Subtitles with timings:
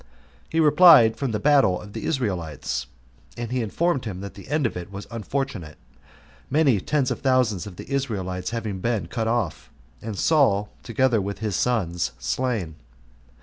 [0.49, 2.87] He replied, from the battle of the Israelites;
[3.37, 5.77] and he informed him that the end of it was unfortunate,
[6.49, 9.69] many ten thousands of the Israelites having been cut off,
[10.01, 12.77] and Saul, together with his sons, slain.